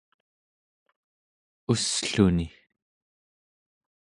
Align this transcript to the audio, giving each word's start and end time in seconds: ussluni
ussluni 1.71 2.47